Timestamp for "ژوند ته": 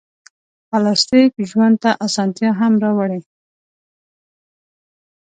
1.49-1.89